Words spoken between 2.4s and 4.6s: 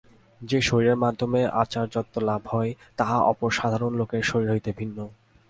হয়, তাহা অপর সাধারণ লোকের শরীর